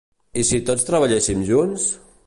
I 0.43 0.45
si 0.51 0.61
tots 0.69 0.87
treballéssim 0.87 1.45
junts? 1.51 1.89